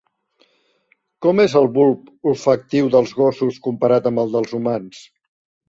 [1.25, 5.07] Com és el bulb olfactiu dels gossos comparat amb el dels humans?